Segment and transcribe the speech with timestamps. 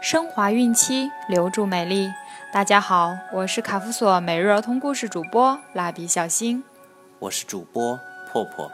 [0.00, 2.10] 升华孕期，留住美丽。
[2.50, 6.64] 大家好，我是卡夫索每日儿童故事主播蜡笔小新，
[7.18, 8.00] 我是主播
[8.32, 8.72] 破破。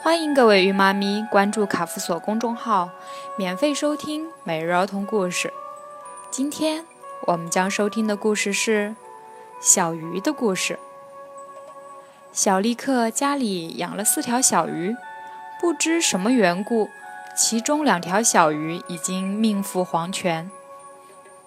[0.00, 2.88] 欢迎各位孕妈咪关注卡夫索公众号，
[3.36, 5.52] 免费收听每日儿童故事。
[6.30, 6.86] 今天
[7.26, 8.96] 我们将收听的故事是
[9.60, 10.78] 小鱼的故事。
[12.32, 14.96] 小利克家里养了四条小鱼，
[15.60, 16.88] 不知什么缘故。
[17.36, 20.50] 其中两条小鱼已经命赴黄泉。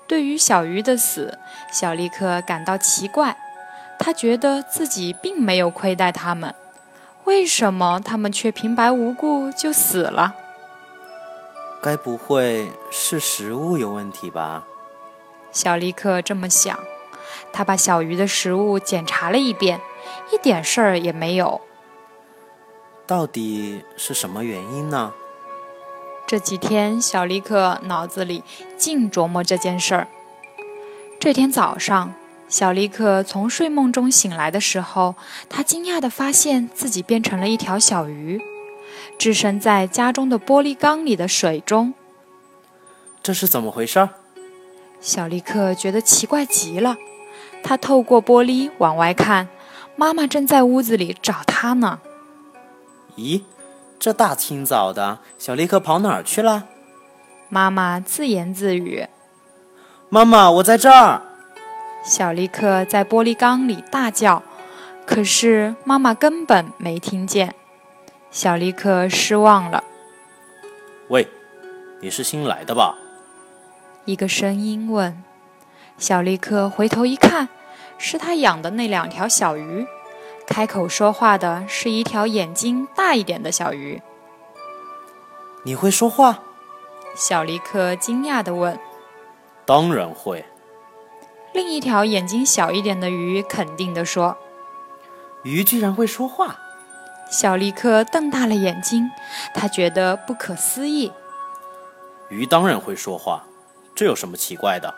[0.05, 1.37] 对于小鱼的死，
[1.71, 3.37] 小立克感到奇怪。
[3.99, 6.53] 他觉得自己并没有亏待他们，
[7.23, 10.35] 为什么他们却平白无故就死了？
[11.81, 14.65] 该不会是食物有问题吧？
[15.51, 16.77] 小立克这么想。
[17.51, 19.81] 他把小鱼的食物检查了一遍，
[20.31, 21.59] 一点事儿也没有。
[23.07, 25.13] 到底是什么原因呢？
[26.27, 28.43] 这几天，小利克脑子里
[28.77, 30.09] 净琢磨这件事儿。
[31.17, 32.13] 这天早上，
[32.49, 35.15] 小利克从睡梦中醒来的时候，
[35.47, 38.41] 他惊讶地发现自己变成了一条小鱼，
[39.17, 41.93] 置身在家中的玻璃缸里的水中。
[43.23, 44.09] 这是怎么回事？
[44.99, 46.97] 小利克觉得奇怪极了。
[47.63, 49.47] 他透过玻璃往外看，
[49.95, 52.01] 妈妈正在屋子里找他呢。
[53.15, 53.43] 咦？
[53.99, 56.65] 这大清早的，小立克跑哪儿去了？
[57.49, 59.07] 妈妈自言自语
[60.09, 61.21] ：“妈妈，我在这儿。”
[62.03, 64.43] 小立克在玻璃缸里大叫，
[65.05, 67.55] 可是妈妈根本没听见。
[68.29, 69.83] 小立克失望了。
[71.09, 71.27] 喂，
[72.01, 72.95] 你是新来的吧？
[74.05, 75.23] 一个声音问。
[75.97, 77.49] 小立克回头一看，
[77.97, 79.87] 是他养的那两条小鱼。
[80.57, 84.01] 开口说话的是一条眼睛大一点的小鱼。
[85.61, 86.39] 你会说话？
[87.15, 88.79] 小利克惊讶地问。
[89.67, 90.43] 当然会。
[91.53, 94.35] 另一条眼睛小一点的鱼肯定地说。
[95.43, 96.57] 鱼居然会说话？
[97.29, 99.11] 小利克瞪大了眼睛，
[99.53, 101.13] 他觉得不可思议。
[102.29, 103.43] 鱼当然会说话，
[103.93, 104.91] 这有什么奇怪的？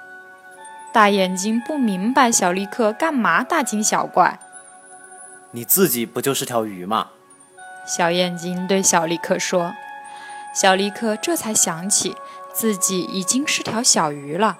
[0.93, 4.39] 大眼睛不明白小利克干嘛大惊小怪。
[5.51, 7.09] 你自己不就是条鱼吗？
[7.87, 9.73] 小眼睛对小利克说。
[10.53, 12.15] 小利克这才想起
[12.53, 14.57] 自己已经是条小鱼了。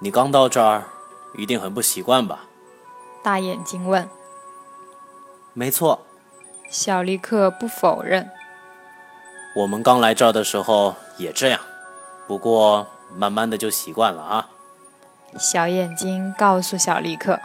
[0.00, 0.84] 你刚到这儿，
[1.36, 2.44] 一定很不习惯吧？
[3.22, 4.08] 大眼睛问。
[5.52, 6.06] 没错。
[6.68, 8.30] 小利克不否认。
[9.56, 11.60] 我们刚来这儿的时候也这样，
[12.26, 14.48] 不过慢慢的就习惯了啊。
[15.38, 17.40] 小眼睛告诉小利克。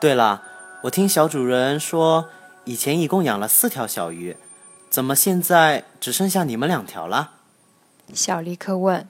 [0.00, 0.42] 对了，
[0.84, 2.30] 我听小主人说，
[2.64, 4.34] 以前一共养了四条小鱼，
[4.88, 7.32] 怎么现在只剩下你们两条了？
[8.14, 9.06] 小立刻问。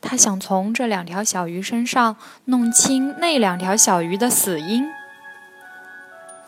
[0.00, 2.16] 他想从这两条小鱼身上
[2.46, 4.88] 弄清那两条小鱼的死因。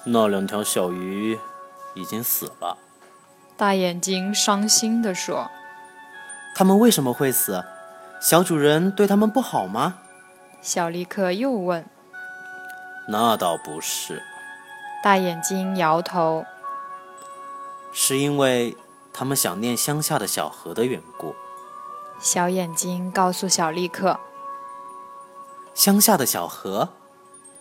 [0.04, 1.38] 那两条小鱼
[1.94, 2.76] 已经死了。
[3.56, 5.50] 大眼睛伤心地说。
[6.54, 7.64] 他们为什么会死？
[8.20, 9.98] 小主人对他们不好吗？
[10.60, 11.84] 小立克又问。
[13.10, 14.22] 那倒不是，
[15.02, 16.44] 大眼睛摇头。
[17.90, 18.76] 是因为
[19.14, 21.34] 他们想念乡下的小河的缘故。
[22.20, 24.20] 小眼睛告诉小立克
[25.74, 26.90] ：“乡下的小河。”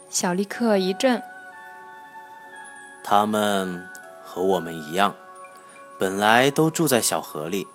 [0.09, 1.23] 小立克一震。
[3.03, 3.87] 他们
[4.25, 5.15] 和我们一样，
[5.97, 7.65] 本来都住在小河里，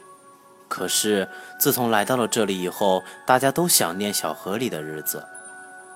[0.69, 1.27] 可是
[1.59, 5.27] 自从来到了这里以后，大家都想念小河里的日子。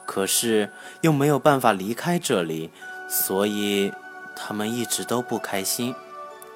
[0.06, 0.71] 可是
[1.03, 2.71] 又没有办法离开这里，
[3.09, 3.93] 所以
[4.34, 5.94] 他们一直都不开心。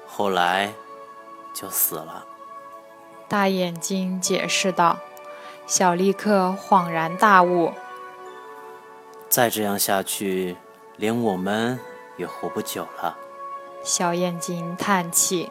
[0.07, 0.73] 后来
[1.53, 2.25] 就死了。
[3.27, 4.97] 大眼睛解释道。
[5.67, 7.71] 小立刻恍然大悟：
[9.29, 10.57] 再这样下去，
[10.97, 11.79] 连我们
[12.17, 13.15] 也活不久了。
[13.81, 15.49] 小眼睛叹气：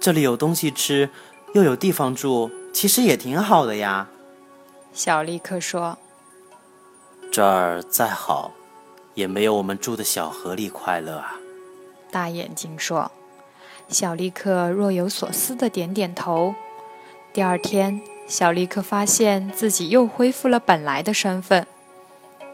[0.00, 1.10] 这里有东西吃，
[1.52, 4.08] 又有地方住，其实也挺好的呀。
[4.92, 5.98] 小立刻说。
[7.30, 8.50] 这儿再好，
[9.14, 11.36] 也没有我们住的小河里快乐啊。
[12.10, 13.10] 大眼睛说。
[13.88, 16.54] 小利克若有所思的点点头。
[17.32, 21.66] 第二天，小利克发现自己又恢复了本来的身份。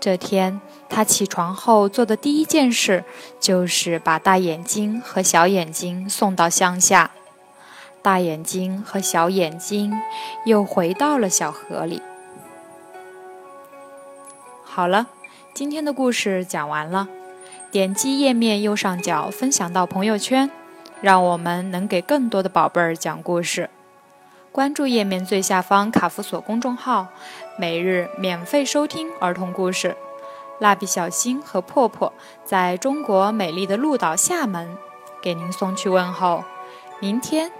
[0.00, 3.04] 这天，他起床后做的第一件事
[3.38, 7.10] 就是把大眼睛和小眼睛送到乡下。
[8.00, 9.92] 大眼睛和小眼睛
[10.46, 12.00] 又回到了小河里。
[14.76, 15.06] 好了，
[15.54, 17.08] 今天的故事讲完了。
[17.70, 20.50] 点击页面右上角分享到朋友圈，
[21.00, 23.70] 让我们能给更多的宝贝儿讲故事。
[24.52, 27.06] 关注页面最下方卡夫索公众号，
[27.58, 29.96] 每日免费收听儿童故事。
[30.58, 32.12] 蜡笔小新和破破
[32.44, 34.76] 在中国美丽的鹭岛厦门
[35.22, 36.44] 给您送去问候，
[37.00, 37.50] 明天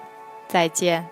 [0.46, 1.08] 再见。